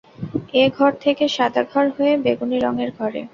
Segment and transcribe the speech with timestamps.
[0.53, 3.21] এ ঘর থেকে সাদা ঘর হয়ে বেগুনি রঙের ঘরে।